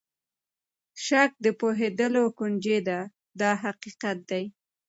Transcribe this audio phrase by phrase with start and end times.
[1.05, 2.99] شک د پوهېدلو کونجۍ ده
[3.39, 4.43] دا حقیقت دی.